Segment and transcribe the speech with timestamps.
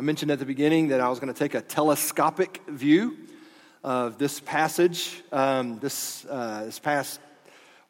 [0.00, 3.18] I mentioned at the beginning that I was going to take a telescopic view
[3.84, 5.20] of this passage.
[5.30, 7.20] Um, this, uh, this past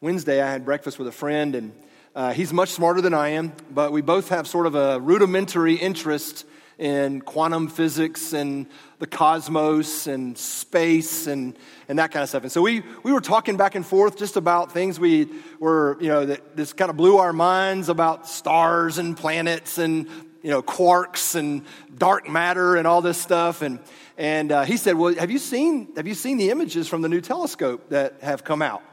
[0.01, 1.71] Wednesday, I had breakfast with a friend, and
[2.13, 5.75] uh, he's much smarter than I am, but we both have sort of a rudimentary
[5.75, 6.43] interest
[6.77, 8.65] in quantum physics and
[8.99, 11.55] the cosmos and space and,
[11.87, 12.43] and that kind of stuff.
[12.43, 15.29] And so we, we were talking back and forth just about things we
[15.61, 20.09] were, you know, that this kind of blew our minds about stars and planets and,
[20.41, 21.63] you know, quarks and
[21.97, 23.61] dark matter and all this stuff.
[23.61, 23.79] And,
[24.17, 27.09] and uh, he said, well, have you, seen, have you seen the images from the
[27.09, 28.83] new telescope that have come out?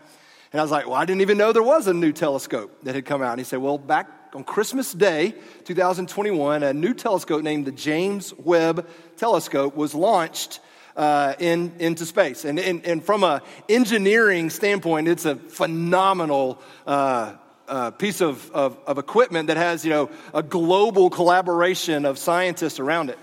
[0.53, 2.95] And I was like, well, I didn't even know there was a new telescope that
[2.95, 3.33] had come out.
[3.33, 5.35] And he said, well, back on Christmas Day,
[5.65, 10.61] 2021, a new telescope named the James Webb Telescope was launched
[10.97, 12.45] uh, in, into space.
[12.45, 17.35] And, and, and from an engineering standpoint, it's a phenomenal uh,
[17.69, 22.81] uh, piece of, of, of equipment that has, you know, a global collaboration of scientists
[22.81, 23.19] around it.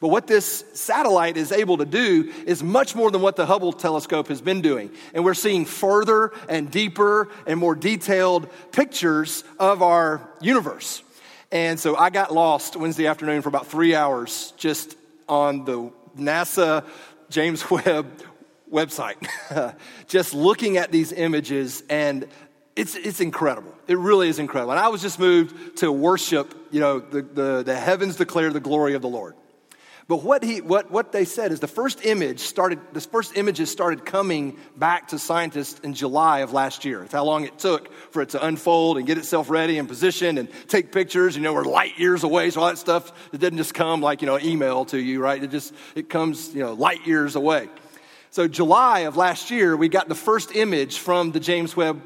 [0.00, 3.72] But what this satellite is able to do is much more than what the Hubble
[3.72, 4.90] telescope has been doing.
[5.12, 11.02] And we're seeing further and deeper and more detailed pictures of our universe.
[11.52, 14.96] And so I got lost Wednesday afternoon for about three hours just
[15.28, 16.84] on the NASA
[17.28, 18.06] James Webb
[18.72, 19.16] website,
[20.06, 22.26] just looking at these images and
[22.80, 23.74] it's, it's incredible.
[23.86, 24.70] It really is incredible.
[24.70, 28.60] And I was just moved to worship, you know, the, the, the heavens declare the
[28.60, 29.34] glory of the Lord.
[30.08, 33.70] But what, he, what, what they said is the first image started, the first images
[33.70, 37.04] started coming back to scientists in July of last year.
[37.04, 40.38] It's how long it took for it to unfold and get itself ready and positioned
[40.38, 41.36] and take pictures.
[41.36, 44.22] You know, we're light years away, so all that stuff, it didn't just come like,
[44.22, 45.44] you know, email to you, right?
[45.44, 47.68] It just, it comes, you know, light years away.
[48.30, 52.00] So July of last year, we got the first image from the James Webb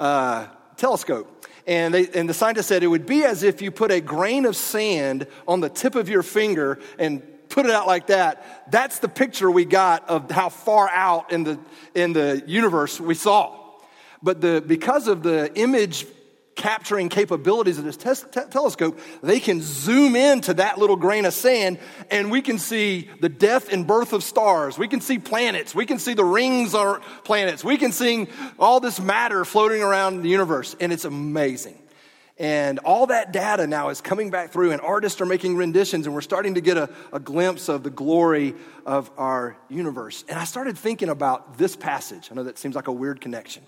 [0.00, 1.46] uh, telescope.
[1.66, 4.46] And, they, and the scientist said it would be as if you put a grain
[4.46, 8.98] of sand on the tip of your finger and put it out like that, that's
[9.00, 11.58] the picture we got of how far out in the,
[11.94, 13.56] in the universe we saw.
[14.22, 16.06] But the, because of the image
[16.60, 21.78] capturing capabilities of this te- telescope, they can zoom into that little grain of sand
[22.10, 24.78] and we can see the death and birth of stars.
[24.78, 25.74] We can see planets.
[25.74, 27.64] We can see the rings on planets.
[27.64, 28.28] We can see
[28.58, 30.76] all this matter floating around the universe.
[30.78, 31.78] And it's amazing.
[32.38, 36.14] And all that data now is coming back through, and artists are making renditions, and
[36.14, 38.54] we're starting to get a, a, glimpse of the glory
[38.86, 40.24] of our universe.
[40.26, 42.28] And I started thinking about this passage.
[42.30, 43.62] I know that seems like a weird connection.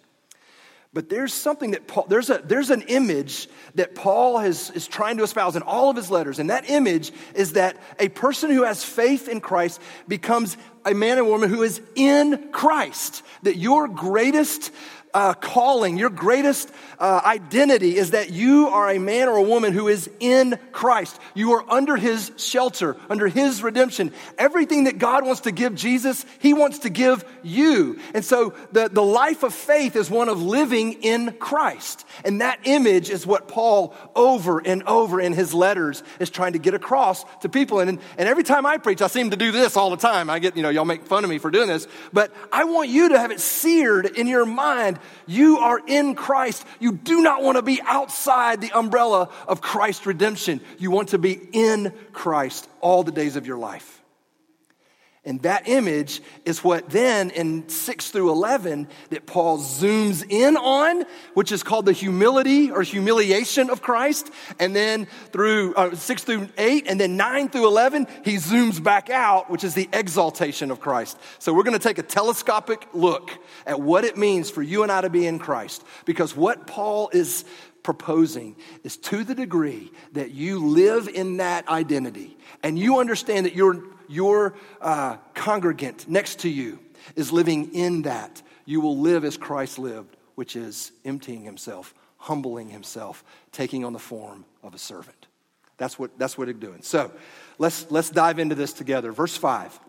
[0.95, 5.17] But there's something that Paul, there's, a, there's an image that Paul has, is trying
[5.17, 6.39] to espouse in all of his letters.
[6.39, 11.17] And that image is that a person who has faith in Christ becomes a man
[11.17, 13.23] and woman who is in Christ.
[13.43, 14.71] That your greatest
[15.15, 19.73] uh, calling, your greatest uh, identity is that you are a man or a woman
[19.73, 21.19] who is in Christ.
[21.35, 24.13] You are under his shelter, under his redemption.
[24.39, 27.99] Everything that God wants to give Jesus, he wants to give you.
[28.15, 32.07] And so the, the life of faith is one of living in Christ.
[32.25, 36.59] And that image is what Paul over and over in his letters is trying to
[36.59, 37.81] get across to people.
[37.81, 40.31] And, and every time I preach, I seem to do this all the time.
[40.31, 42.89] I get, you know, y'all make fun of me for doing this, but I want
[42.89, 46.65] you to have it seared in your mind you are in Christ.
[46.81, 50.61] You do not want to be outside the umbrella of Christ's redemption.
[50.79, 54.02] You want to be in Christ all the days of your life.
[55.25, 61.05] And that image is what then in 6 through 11 that Paul zooms in on,
[61.35, 64.33] which is called the humility or humiliation of Christ.
[64.59, 69.11] And then through uh, 6 through 8, and then 9 through 11, he zooms back
[69.11, 71.17] out, which is the exaltation of Christ.
[71.39, 73.31] So we're going to take a telescopic look
[73.65, 75.85] at what it means for you and I to be in Christ.
[76.05, 77.45] Because what Paul is
[77.83, 83.55] proposing is to the degree that you live in that identity and you understand that
[83.55, 86.79] you're your uh, congregant next to you
[87.17, 92.69] is living in that, you will live as Christ lived, which is emptying himself, humbling
[92.69, 95.27] himself, taking on the form of a servant.
[95.79, 96.83] That's what, that's what it's doing.
[96.83, 97.11] So
[97.59, 99.11] let's, let's dive into this together.
[99.13, 99.81] Verse 5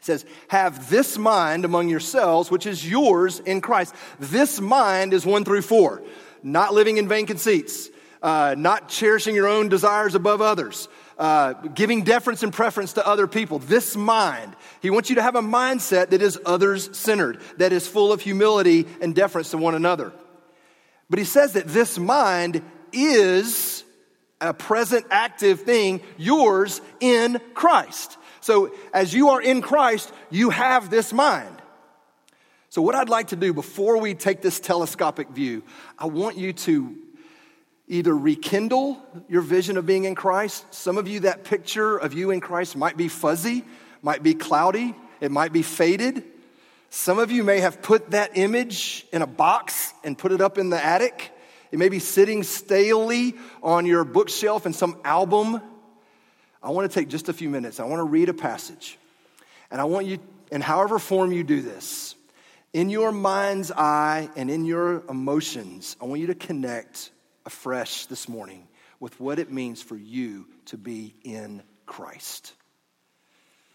[0.00, 3.94] says, Have this mind among yourselves, which is yours in Christ.
[4.18, 6.02] This mind is one through four.
[6.42, 7.90] Not living in vain conceits,
[8.22, 10.88] uh, not cherishing your own desires above others,
[11.18, 13.58] uh, giving deference and preference to other people.
[13.58, 17.86] This mind, he wants you to have a mindset that is others centered, that is
[17.86, 20.12] full of humility and deference to one another.
[21.08, 22.62] But he says that this mind
[22.92, 23.84] is
[24.40, 28.16] a present active thing, yours in Christ.
[28.40, 31.59] So as you are in Christ, you have this mind.
[32.70, 35.64] So, what I'd like to do before we take this telescopic view,
[35.98, 36.96] I want you to
[37.88, 40.72] either rekindle your vision of being in Christ.
[40.72, 43.64] Some of you, that picture of you in Christ might be fuzzy,
[44.02, 46.22] might be cloudy, it might be faded.
[46.90, 50.56] Some of you may have put that image in a box and put it up
[50.56, 51.32] in the attic.
[51.72, 53.34] It may be sitting stalely
[53.64, 55.60] on your bookshelf in some album.
[56.62, 57.80] I want to take just a few minutes.
[57.80, 58.96] I want to read a passage.
[59.72, 60.20] And I want you,
[60.52, 62.14] in however form you do this,
[62.72, 67.10] in your mind's eye and in your emotions, I want you to connect
[67.44, 68.68] afresh this morning
[69.00, 72.52] with what it means for you to be in Christ.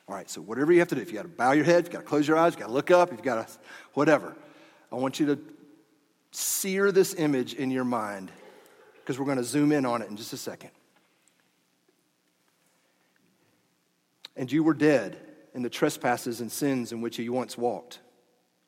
[0.07, 1.79] All right, so whatever you have to do, if you got to bow your head,
[1.79, 3.47] if you got to close your eyes, you got to look up, if you got
[3.47, 3.53] to
[3.93, 4.35] whatever,
[4.91, 5.39] I want you to
[6.31, 8.31] sear this image in your mind
[9.01, 10.69] because we're going to zoom in on it in just a second.
[14.35, 15.17] And you were dead
[15.53, 17.99] in the trespasses and sins in which you once walked,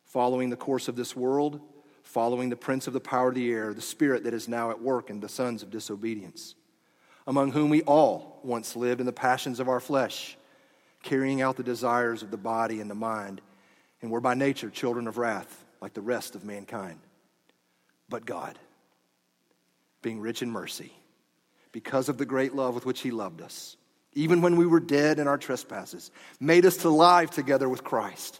[0.07, 1.61] following the course of this world
[2.07, 4.81] following the prince of the power of the air, the spirit that is now at
[4.81, 6.55] work in the sons of disobedience,
[7.27, 10.37] among whom we all once lived in the passions of our flesh,
[11.03, 13.41] carrying out the desires of the body and the mind,
[14.01, 16.99] and were by nature children of wrath, like the rest of mankind.
[18.09, 18.57] But God,
[20.01, 20.93] being rich in mercy,
[21.73, 23.75] because of the great love with which He loved us,
[24.13, 26.09] even when we were dead in our trespasses,
[26.39, 28.39] made us to live together with Christ.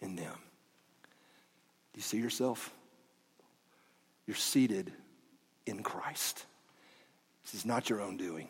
[0.00, 0.34] in them.
[1.92, 2.72] Do you see yourself?
[4.26, 4.92] You're seated
[5.66, 6.44] in Christ.
[7.44, 8.48] This is not your own doing.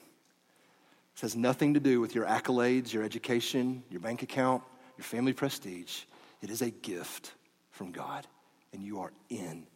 [1.14, 4.62] This has nothing to do with your accolades, your education, your bank account,
[4.96, 6.02] your family prestige.
[6.42, 7.32] It is a gift
[7.70, 8.26] from God,
[8.72, 9.66] and you are in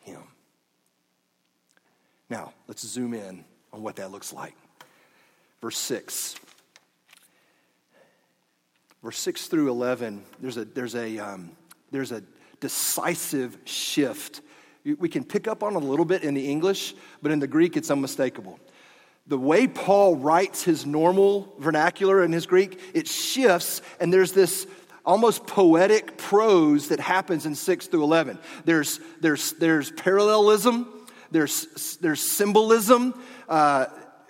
[0.00, 0.22] Him.
[2.28, 4.54] Now, let's zoom in on what that looks like.
[5.60, 6.36] Verse 6
[9.02, 11.50] verse 6 through 11, there's a, there's a, um,
[11.90, 12.22] there's a
[12.60, 14.40] decisive shift.
[14.84, 17.76] We can pick up on a little bit in the English, but in the Greek,
[17.76, 18.58] it's unmistakable.
[19.26, 24.66] The way Paul writes his normal vernacular in his Greek, it shifts, and there's this
[25.04, 28.38] almost poetic prose that happens in 6 through 11.
[28.64, 30.88] There's, there's, there's parallelism,
[31.30, 33.86] there's, there's symbolism, uh,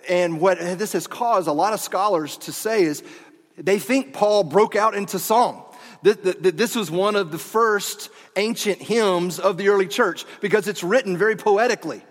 [0.09, 3.03] and what this has caused a lot of scholars to say is
[3.57, 5.63] they think Paul broke out into song.
[6.01, 11.17] This was one of the first ancient hymns of the early church because it's written
[11.17, 12.03] very poetically.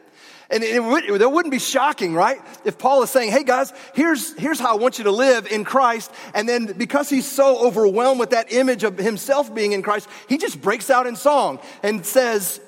[0.52, 2.38] And it would, that wouldn't be shocking, right?
[2.66, 5.64] If Paul is saying, hey guys, here's, here's how I want you to live in
[5.64, 6.12] Christ.
[6.34, 10.36] And then because he's so overwhelmed with that image of himself being in Christ, he
[10.36, 12.60] just breaks out in song and says,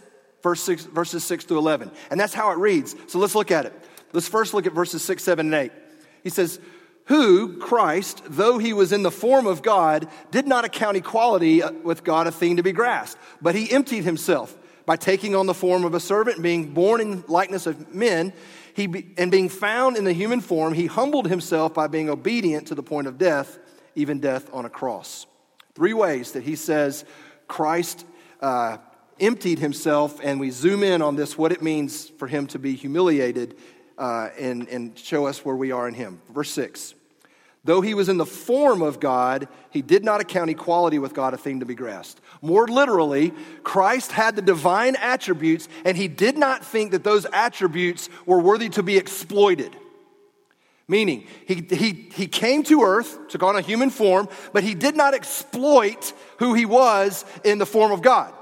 [0.42, 1.90] verse six, verses 6 to 11.
[2.10, 2.96] And that's how it reads.
[3.06, 3.74] So let's look at it.
[4.14, 5.72] Let's first look at verses 6, 7, and 8.
[6.22, 6.58] He says,
[7.06, 12.02] who, Christ, though he was in the form of God, did not account equality with
[12.02, 14.56] God a thing to be grasped, but he emptied himself
[14.86, 18.32] by taking on the form of a servant, being born in likeness of men,
[18.74, 22.68] he be, and being found in the human form, he humbled himself by being obedient
[22.68, 23.58] to the point of death,
[23.94, 25.26] even death on a cross.
[25.74, 27.04] Three ways that he says
[27.48, 28.04] Christ
[28.40, 28.78] uh,
[29.20, 32.74] emptied himself, and we zoom in on this, what it means for him to be
[32.74, 33.56] humiliated
[33.98, 36.20] uh, and, and show us where we are in him.
[36.30, 36.94] Verse 6
[37.64, 41.32] Though he was in the form of God, he did not account equality with God
[41.32, 42.20] a thing to be grasped.
[42.42, 43.32] More literally,
[43.62, 48.68] Christ had the divine attributes, and he did not think that those attributes were worthy
[48.70, 49.74] to be exploited.
[50.86, 54.94] Meaning, he, he, he came to earth, took on a human form, but he did
[54.94, 58.34] not exploit who he was in the form of God.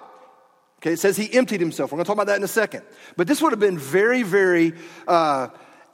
[0.82, 1.92] Okay, it says he emptied himself.
[1.92, 2.82] We're going to talk about that in a second.
[3.16, 4.74] But this would have been very, very
[5.06, 5.48] uh,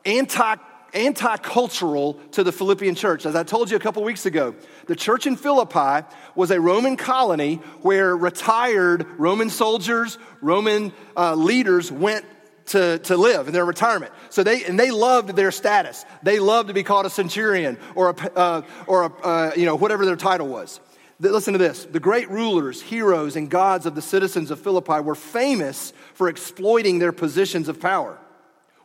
[0.07, 0.57] anti
[0.95, 3.27] anti-cultural to the Philippian church.
[3.27, 4.55] As I told you a couple weeks ago,
[4.87, 11.93] the church in Philippi was a Roman colony where retired Roman soldiers, Roman uh, leaders
[11.93, 12.25] went
[12.69, 14.13] to, to live in their retirement.
[14.31, 16.07] So they, and they loved their status.
[16.23, 19.77] They loved to be called a centurion or a, uh, or a, uh, you know,
[19.77, 20.81] whatever their title was.
[21.21, 21.85] Listen to this.
[21.85, 26.99] The great rulers, heroes, and gods of the citizens of Philippi were famous for exploiting
[26.99, 28.19] their positions of power.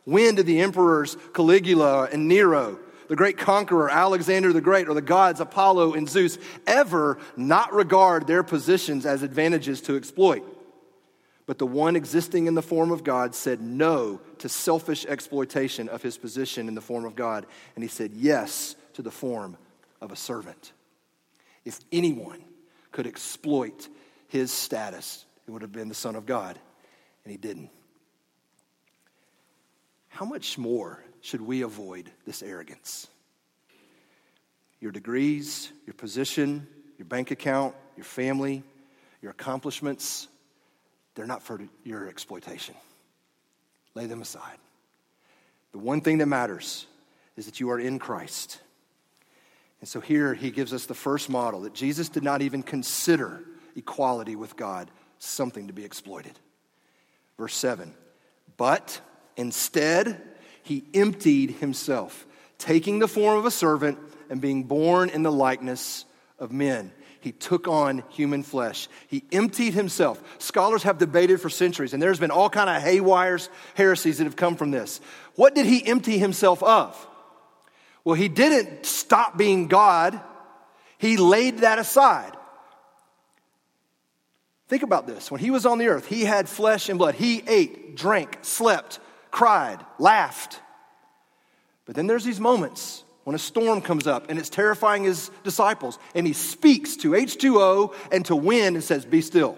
[0.05, 5.01] When did the emperors Caligula and Nero, the great conqueror Alexander the Great, or the
[5.01, 10.43] gods Apollo and Zeus ever not regard their positions as advantages to exploit?
[11.45, 16.01] But the one existing in the form of God said no to selfish exploitation of
[16.01, 19.57] his position in the form of God, and he said yes to the form
[20.01, 20.71] of a servant.
[21.65, 22.41] If anyone
[22.91, 23.87] could exploit
[24.27, 26.57] his status, it would have been the Son of God,
[27.23, 27.69] and he didn't.
[30.09, 33.07] How much more should we avoid this arrogance?
[34.79, 36.67] Your degrees, your position,
[36.97, 38.63] your bank account, your family,
[39.21, 40.27] your accomplishments,
[41.15, 42.75] they're not for your exploitation.
[43.95, 44.57] Lay them aside.
[45.71, 46.85] The one thing that matters
[47.37, 48.59] is that you are in Christ.
[49.83, 53.43] And so here he gives us the first model that Jesus did not even consider
[53.75, 56.39] equality with God something to be exploited.
[57.37, 57.93] Verse 7
[58.55, 59.01] But
[59.35, 60.21] instead,
[60.61, 62.25] he emptied himself,
[62.57, 63.99] taking the form of a servant
[64.29, 66.05] and being born in the likeness
[66.39, 68.87] of men he took on human flesh.
[69.07, 70.21] He emptied himself.
[70.39, 74.37] Scholars have debated for centuries, and there's been all kind of haywires, heresies that have
[74.37, 75.01] come from this.
[75.35, 77.07] What did he empty himself of?
[78.05, 80.19] Well, he didn't stop being God.
[80.97, 82.33] He laid that aside.
[84.67, 85.29] Think about this.
[85.29, 87.15] When he was on the earth, he had flesh and blood.
[87.15, 88.99] He ate, drank, slept,
[89.31, 90.59] cried, laughed.
[91.85, 95.99] But then there's these moments when a storm comes up and it's terrifying his disciples,
[96.15, 99.57] and he speaks to H2O and to wind and says, Be still.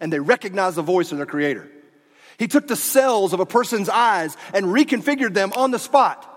[0.00, 1.70] And they recognize the voice of their creator.
[2.38, 6.28] He took the cells of a person's eyes and reconfigured them on the spot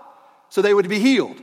[0.48, 1.40] so they would be healed.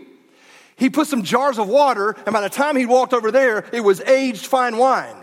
[0.75, 3.81] He put some jars of water, and by the time he walked over there, it
[3.81, 5.15] was aged fine wine.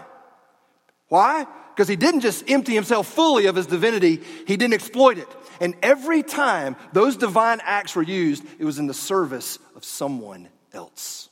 [1.09, 1.47] Why?
[1.75, 5.28] Because he didn't just empty himself fully of his divinity, he didn't exploit it.
[5.61, 10.49] And every time those divine acts were used, it was in the service of someone
[10.73, 11.28] else.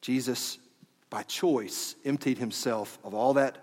[0.00, 0.58] Jesus,
[1.08, 3.56] by choice, emptied himself of all that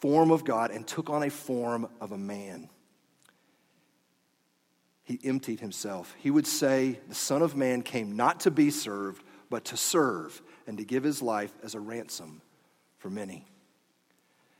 [0.00, 2.68] form of God and took on a form of a man.
[5.12, 6.16] He emptied himself.
[6.16, 10.40] He would say, The Son of Man came not to be served, but to serve
[10.66, 12.40] and to give his life as a ransom
[12.96, 13.44] for many.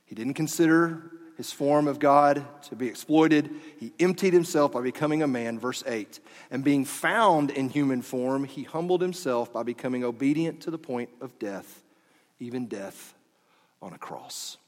[0.05, 3.51] He didn't consider his form of God to be exploited.
[3.81, 6.21] He emptied himself by becoming a man, verse 8.
[6.51, 11.09] And being found in human form, he humbled himself by becoming obedient to the point
[11.23, 11.83] of death,
[12.41, 13.15] even death
[13.81, 14.59] on a cross.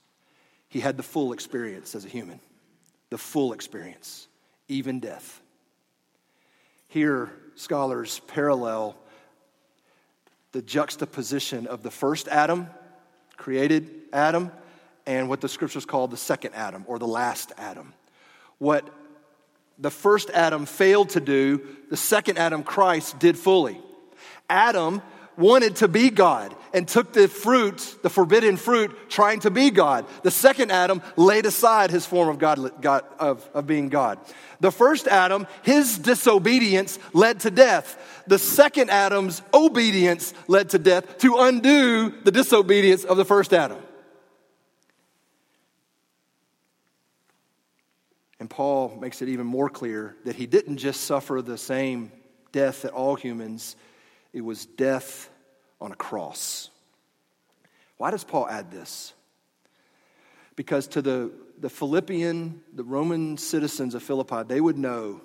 [0.67, 2.41] He had the full experience as a human,
[3.11, 4.29] the full experience,
[4.67, 5.43] even death.
[6.94, 8.94] Here, scholars parallel
[10.52, 12.68] the juxtaposition of the first Adam,
[13.36, 14.52] created Adam,
[15.04, 17.94] and what the scriptures call the second Adam or the last Adam.
[18.58, 18.88] What
[19.76, 23.76] the first Adam failed to do, the second Adam, Christ, did fully.
[24.48, 25.02] Adam
[25.37, 30.07] wanted to be God and took the fruit, the forbidden fruit, trying to be God.
[30.23, 34.19] The second Adam laid aside his form of God, God of, of being God.
[34.61, 38.23] The first Adam, his disobedience led to death.
[38.26, 43.79] The second Adam's obedience led to death to undo the disobedience of the first Adam.
[48.41, 52.12] And Paul makes it even more clear that he didn't just suffer the same
[52.53, 53.75] death that all humans,
[54.35, 55.31] it was death
[55.81, 56.69] on a cross.
[57.97, 59.14] Why does Paul add this?
[60.57, 65.23] Because to the, the Philippian, the Roman citizens of Philippi, they would know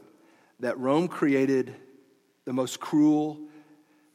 [0.61, 1.75] that Rome created
[2.45, 3.37] the most cruel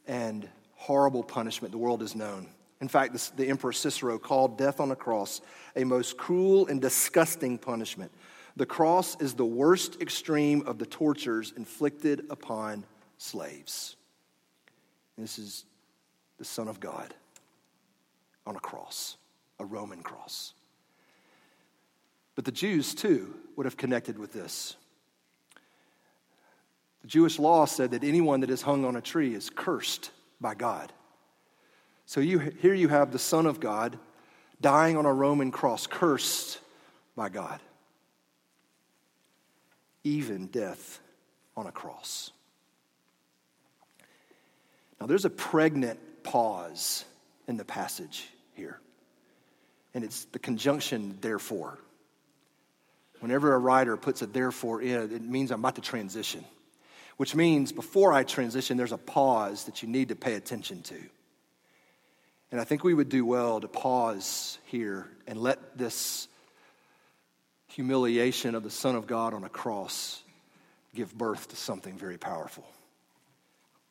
[0.07, 2.47] and horrible punishment the world has known.
[2.81, 5.41] In fact, the, the Emperor Cicero called death on a cross
[5.75, 8.11] a most cruel and disgusting punishment
[8.57, 12.85] the cross is the worst extreme of the tortures inflicted upon
[13.17, 13.97] slaves.
[15.17, 15.65] This is
[16.37, 17.13] the Son of God
[18.45, 19.17] on a cross,
[19.59, 20.53] a Roman cross.
[22.35, 24.75] But the Jews, too, would have connected with this.
[27.01, 30.55] The Jewish law said that anyone that is hung on a tree is cursed by
[30.55, 30.91] God.
[32.05, 33.97] So you, here you have the Son of God
[34.59, 36.59] dying on a Roman cross, cursed
[37.15, 37.61] by God
[40.05, 41.01] even death
[41.57, 42.31] on a cross.
[44.99, 47.05] Now, there's a pregnant pause
[47.47, 48.79] in the passage here,
[49.93, 51.77] and it's the conjunction therefore.
[53.19, 56.43] Whenever a writer puts a therefore in, it means I'm about to transition,
[57.17, 60.95] which means before I transition, there's a pause that you need to pay attention to.
[62.51, 66.27] And I think we would do well to pause here and let this
[67.67, 70.21] humiliation of the Son of God on a cross
[70.93, 72.65] give birth to something very powerful.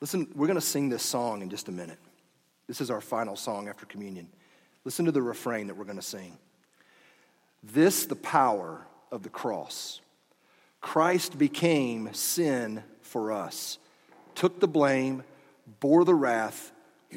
[0.01, 1.99] Listen, we're going to sing this song in just a minute.
[2.67, 4.29] This is our final song after communion.
[4.85, 6.37] Listen to the refrain that we're going to sing.
[7.63, 10.01] This, the power of the cross.
[10.81, 13.79] Christ became sin for us,
[14.35, 15.23] took the blame,
[15.81, 16.73] bore the wrath.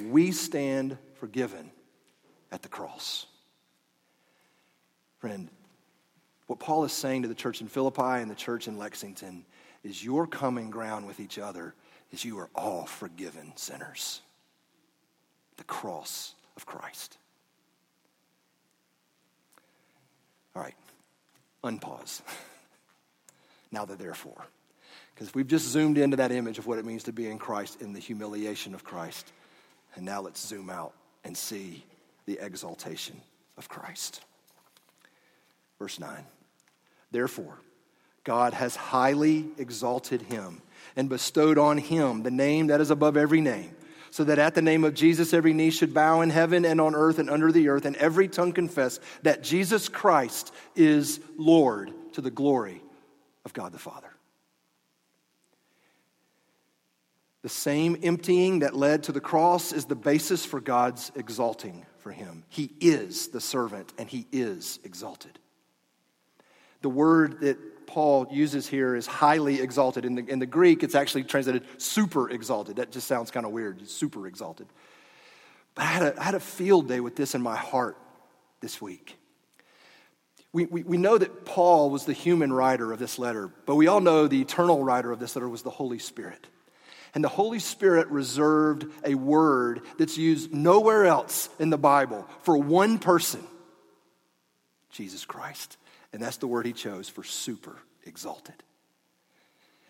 [0.10, 1.72] We stand forgiven
[2.52, 3.26] at the cross.
[5.20, 5.50] Friend,
[6.46, 9.46] what Paul is saying to the church in Philippi and the church in Lexington
[9.84, 11.74] is your common ground with each other
[12.12, 14.22] is you are all forgiven sinners.
[15.58, 17.18] The cross of Christ.
[20.56, 20.76] All right,
[21.64, 22.22] unpause.
[23.72, 24.46] now the therefore.
[25.14, 27.82] Because we've just zoomed into that image of what it means to be in Christ
[27.82, 29.32] in the humiliation of Christ.
[29.96, 31.84] And now let's zoom out and see
[32.28, 33.20] the exaltation
[33.58, 34.22] of Christ.
[35.80, 36.24] Verse 9.
[37.12, 37.58] Therefore,
[38.28, 40.62] God has highly exalted him
[40.98, 43.74] and bestowed on him the name that is above every name,
[44.12, 46.94] so that at the name of Jesus every knee should bow in heaven and on
[46.94, 52.22] earth and under the earth, and every tongue confess that Jesus Christ is Lord to
[52.22, 52.82] the glory
[53.46, 54.12] of God the Father.
[57.44, 62.12] The same emptying that led to the cross is the basis for God's exalting for
[62.12, 62.44] him.
[62.50, 65.40] He is the servant and he is exalted.
[66.82, 67.58] The word that
[67.88, 70.06] Paul uses here is highly exalted.
[70.06, 72.76] In the, in the Greek, it's actually translated super exalted.
[72.76, 74.68] That just sounds kind of weird, super exalted.
[75.74, 77.98] But I had, a, I had a field day with this in my heart
[78.60, 79.18] this week.
[80.54, 83.88] We, we, we know that Paul was the human writer of this letter, but we
[83.88, 86.46] all know the eternal writer of this letter was the Holy Spirit.
[87.14, 92.58] And the Holy Spirit reserved a word that's used nowhere else in the Bible for
[92.58, 93.44] one person
[94.92, 95.78] Jesus Christ.
[96.18, 98.56] And that's the word he chose for super exalted.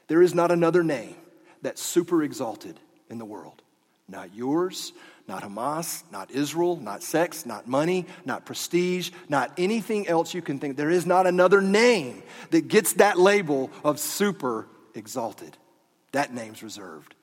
[0.07, 1.15] There is not another name
[1.61, 2.77] that's super exalted
[3.09, 3.61] in the world.
[4.09, 4.91] Not yours,
[5.29, 10.59] not Hamas, not Israel, not sex, not money, not prestige, not anything else you can
[10.59, 10.75] think.
[10.75, 15.55] There is not another name that gets that label of super exalted.
[16.11, 17.15] That name's reserved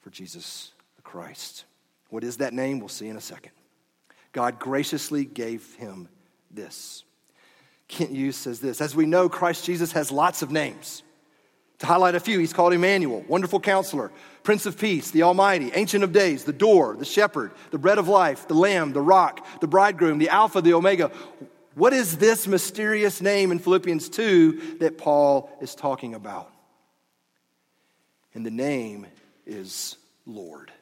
[0.00, 1.66] for Jesus the Christ.
[2.08, 2.80] What is that name?
[2.80, 3.52] We'll see in a second.
[4.32, 6.08] God graciously gave him
[6.50, 7.02] this.
[7.88, 11.02] Kent Hughes says this As we know, Christ Jesus has lots of names.
[11.80, 14.10] To highlight a few, he's called Emmanuel, Wonderful Counselor,
[14.42, 18.08] Prince of Peace, the Almighty, Ancient of Days, the Door, the Shepherd, the Bread of
[18.08, 21.10] Life, the Lamb, the Rock, the Bridegroom, the Alpha, the Omega.
[21.74, 26.50] What is this mysterious name in Philippians 2 that Paul is talking about?
[28.32, 29.06] And the name
[29.44, 30.72] is Lord.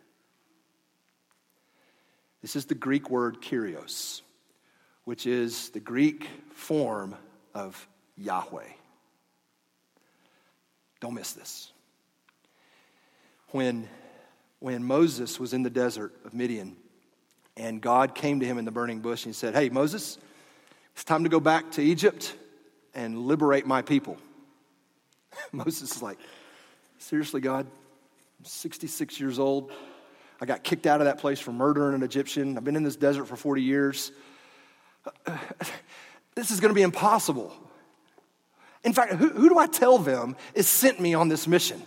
[2.40, 4.20] This is the Greek word kyrios
[5.04, 7.14] which is the Greek form
[7.54, 8.68] of Yahweh.
[11.00, 11.72] Don't miss this.
[13.48, 13.88] When,
[14.60, 16.76] when Moses was in the desert of Midian,
[17.56, 20.18] and God came to him in the burning bush and he said, Hey, Moses,
[20.94, 22.34] it's time to go back to Egypt
[22.94, 24.16] and liberate my people.
[25.52, 26.18] Moses is like,
[26.98, 27.66] Seriously, God?
[28.38, 29.70] I'm 66 years old.
[30.40, 32.56] I got kicked out of that place for murdering an Egyptian.
[32.56, 34.10] I've been in this desert for 40 years.
[36.34, 37.52] this is going to be impossible.
[38.84, 41.82] In fact, who, who do I tell them is sent me on this mission?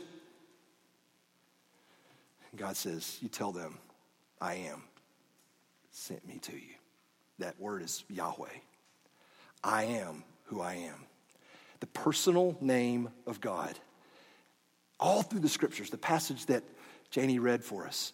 [2.56, 3.78] God says, You tell them,
[4.42, 4.84] I am
[5.92, 6.76] sent me to you.
[7.40, 8.48] That word is Yahweh.
[9.64, 11.06] I am who I am.
[11.80, 13.78] The personal name of God.
[15.00, 16.64] All through the scriptures, the passage that
[17.12, 18.14] Janie read for us.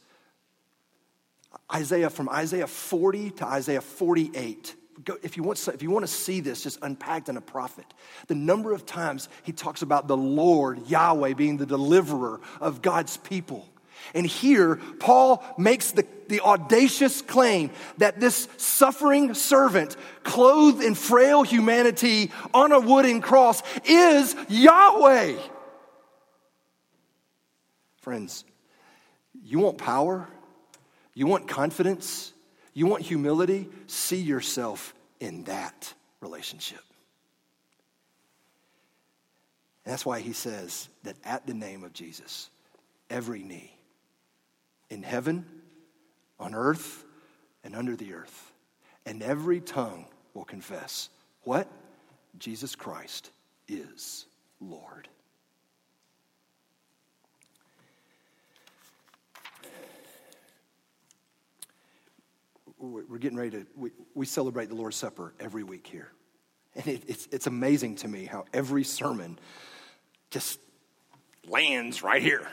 [1.73, 6.12] Isaiah, from Isaiah 40 to Isaiah 48, Go, if, you want, if you want to
[6.12, 7.86] see this just unpacked in a prophet,
[8.27, 13.17] the number of times he talks about the Lord, Yahweh, being the deliverer of God's
[13.17, 13.67] people.
[14.13, 21.43] And here, Paul makes the, the audacious claim that this suffering servant, clothed in frail
[21.43, 25.38] humanity on a wooden cross, is Yahweh.
[28.01, 28.43] Friends,
[29.41, 30.27] you want power?
[31.13, 32.34] You want confidence?
[32.73, 33.69] You want humility?
[33.88, 36.81] See yourself in that relationship.
[39.86, 42.49] And that's why he says that at the name of Jesus,
[43.09, 43.75] every knee
[44.89, 45.45] in heaven,
[46.39, 47.03] on earth,
[47.63, 48.51] and under the earth,
[49.05, 51.09] and every tongue will confess
[51.43, 51.67] what?
[52.39, 53.31] Jesus Christ
[53.67, 54.25] is
[54.59, 55.07] Lord.
[62.84, 66.12] We're getting ready to, we, we celebrate the Lord's Supper every week here.
[66.76, 69.39] And it, it's, it's amazing to me how every sermon
[70.32, 70.60] just
[71.48, 72.48] lands right here.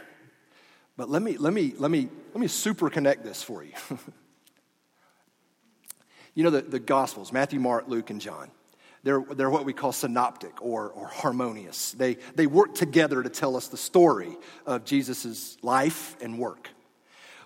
[0.96, 3.72] But let me, let me, let me, let me super connect this for you.
[6.34, 8.50] you know, the, the Gospels, Matthew, Mark, Luke, and John,
[9.02, 11.92] They're, they're what we call synoptic or, or harmonious.
[11.92, 16.68] They, they work together to tell us the story of Jesus' life and work.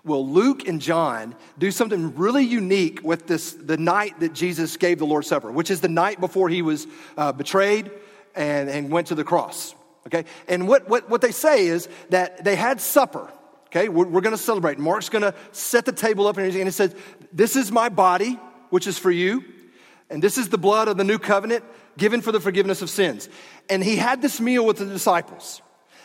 [0.05, 4.99] Well, Luke and John do something really unique with this, the night that Jesus gave
[4.99, 6.85] the Lord's Supper, which is the night before he was
[7.17, 7.89] uh, betrayed
[8.35, 9.73] and, and went to the cross.
[10.05, 10.25] Okay?
[10.47, 13.31] And what, what, what they say is that they had supper.
[13.67, 13.89] Okay?
[13.89, 14.77] We're, we're going to celebrate.
[14.77, 16.95] Mark's going to set the table up and he says,
[17.33, 18.39] This is my body,
[18.69, 19.43] which is for you.
[20.11, 21.63] And this is the blood of the new covenant
[21.97, 23.27] given for the forgiveness of sins.
[23.71, 25.63] And he had this meal with the disciples.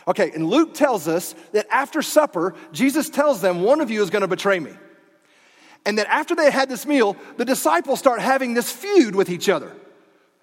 [0.09, 4.11] Okay, and Luke tells us that after supper, Jesus tells them, One of you is
[4.11, 4.73] going to betray me.
[5.87, 9.49] And that after they had this meal, the disciples start having this feud with each
[9.49, 9.75] other.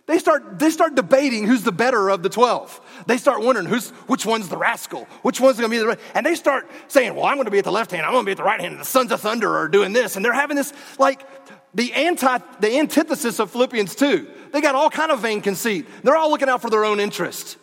[0.07, 3.03] They start, they start debating who's the better of the 12.
[3.07, 5.99] They start wondering who's, which one's the rascal, which one's gonna be the right.
[6.15, 8.31] And they start saying, Well, I'm gonna be at the left hand, I'm gonna be
[8.31, 8.71] at the right hand.
[8.71, 10.15] And the sons of thunder are doing this.
[10.15, 11.27] And they're having this, like,
[11.75, 14.27] the anti, the antithesis of Philippians 2.
[14.53, 15.85] They got all kind of vain conceit.
[16.03, 17.57] They're all looking out for their own interest.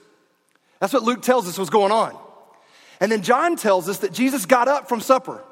[0.85, 2.15] That's what Luke tells us was going on.
[3.01, 5.43] And then John tells us that Jesus got up from supper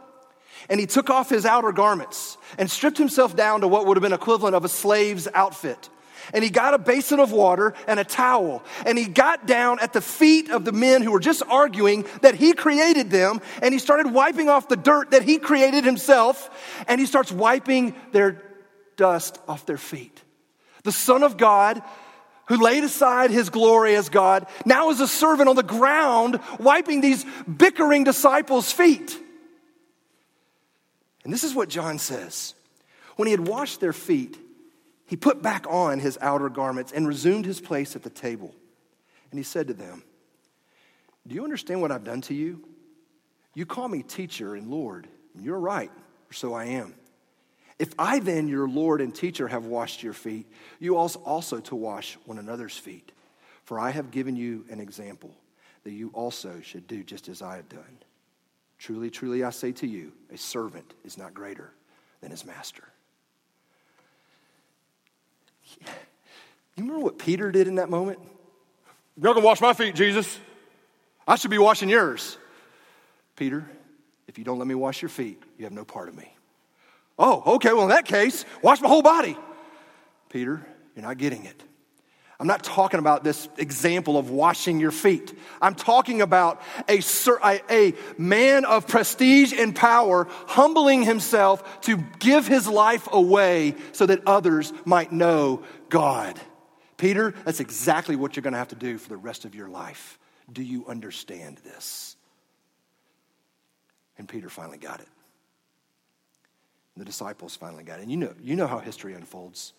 [0.68, 4.02] and he took off his outer garments and stripped himself down to what would have
[4.02, 5.88] been equivalent of a slave's outfit.
[6.34, 8.62] And he got a basin of water and a towel.
[8.84, 12.34] And he got down at the feet of the men who were just arguing that
[12.34, 13.40] he created them.
[13.62, 16.84] And he started wiping off the dirt that he created himself.
[16.86, 18.42] And he starts wiping their
[18.98, 20.22] dust off their feet.
[20.84, 21.80] The Son of God
[22.46, 27.00] who laid aside his glory as God, now is a servant on the ground wiping
[27.00, 29.18] these bickering disciples' feet.
[31.24, 32.54] And this is what John says.
[33.16, 34.38] When he had washed their feet,
[35.06, 38.54] he put back on his outer garments and resumed his place at the table.
[39.30, 40.02] And he said to them,
[41.26, 42.64] Do you understand what I've done to you?
[43.54, 45.90] You call me teacher and Lord, and you're right,
[46.26, 46.94] for so I am.
[47.82, 50.46] If I then, your Lord and teacher, have washed your feet,
[50.78, 53.10] you also to wash one another's feet.
[53.64, 55.34] For I have given you an example
[55.82, 57.98] that you also should do just as I have done.
[58.78, 61.72] Truly, truly, I say to you, a servant is not greater
[62.20, 62.84] than his master.
[65.80, 68.20] You remember what Peter did in that moment?
[69.16, 70.38] You're going to wash my feet, Jesus.
[71.26, 72.38] I should be washing yours.
[73.34, 73.68] Peter,
[74.28, 76.32] if you don't let me wash your feet, you have no part of me.
[77.22, 79.38] Oh, okay, well, in that case, wash my whole body.
[80.28, 81.62] Peter, you're not getting it.
[82.40, 85.32] I'm not talking about this example of washing your feet.
[85.60, 87.00] I'm talking about a,
[87.70, 94.26] a, man of prestige and power humbling himself to give his life away so that
[94.26, 96.40] others might know God.
[96.96, 99.68] Peter, that's exactly what you're going to have to do for the rest of your
[99.68, 100.18] life.
[100.52, 102.16] Do you understand this?
[104.18, 105.08] And Peter finally got it.
[106.96, 108.00] The disciples finally got.
[108.00, 109.72] And you know, you know how history unfolds.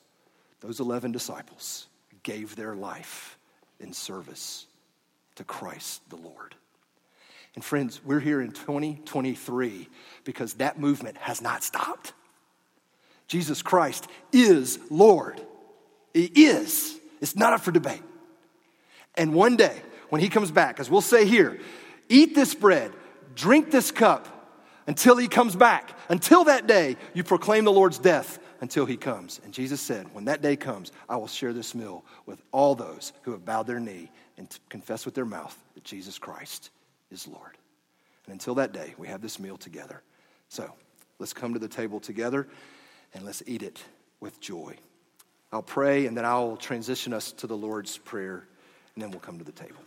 [0.62, 1.88] Those 11 disciples
[2.24, 3.38] gave their life
[3.80, 4.66] in service
[5.36, 6.56] to Christ the Lord.
[7.56, 9.88] And friends, we're here in 2023
[10.24, 12.14] because that movement has not stopped.
[13.28, 15.40] Jesus Christ is Lord.
[16.14, 17.00] He is.
[17.22, 18.02] It's not up for debate.
[19.16, 21.60] And one day, when he comes back, as we'll say here,
[22.10, 22.92] eat this bread,
[23.36, 24.28] drink this cup,
[24.88, 25.98] until he comes back.
[26.10, 29.42] Until that day, you proclaim the Lord's death until he comes.
[29.44, 33.14] And Jesus said, When that day comes, I will share this meal with all those
[33.24, 36.70] who have bowed their knee and confess with their mouth that Jesus Christ
[37.12, 37.58] is Lord.
[38.26, 40.02] And until that day, we have this meal together.
[40.50, 40.72] So
[41.20, 42.48] let's come to the table together
[43.14, 43.84] and let's eat it
[44.20, 44.76] with joy.
[45.52, 48.48] I'll pray and then I'll transition us to the Lord's Prayer,
[48.96, 49.82] and then we'll come to the table.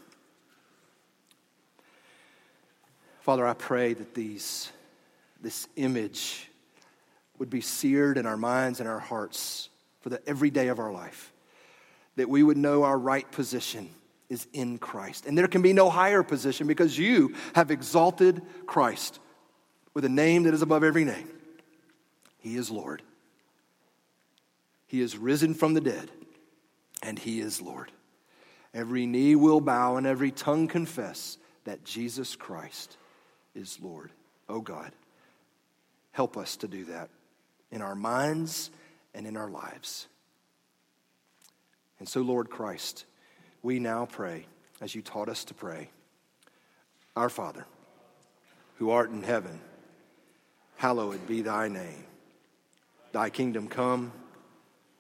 [3.21, 4.71] Father, I pray that these
[5.41, 6.49] this image
[7.39, 9.69] would be seared in our minds and our hearts
[10.01, 11.33] for the every day of our life.
[12.17, 13.91] That we would know our right position
[14.29, 15.27] is in Christ.
[15.27, 19.21] And there can be no higher position because you have exalted Christ
[19.95, 21.29] with a name that is above every name.
[22.39, 23.03] He is Lord.
[24.87, 26.11] He is risen from the dead,
[27.03, 27.91] and He is Lord.
[28.73, 32.97] Every knee will bow and every tongue confess that Jesus Christ
[33.55, 34.11] is Lord.
[34.49, 34.93] Oh God.
[36.17, 37.11] Help us to do that
[37.71, 38.71] in our minds
[39.13, 40.07] and in our lives.
[41.99, 43.05] And so, Lord Christ,
[43.63, 44.47] we now pray
[44.81, 45.91] as you taught us to pray
[47.17, 47.67] Our Father,
[48.77, 49.61] who art in heaven,
[50.77, 52.07] hallowed be thy name.
[53.13, 54.11] Thy kingdom come,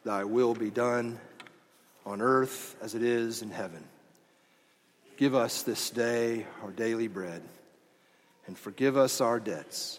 [0.04, 1.18] thy will be done
[2.04, 3.82] on earth as it is in heaven.
[5.16, 7.40] Give us this day our daily bread,
[8.46, 9.98] and forgive us our debts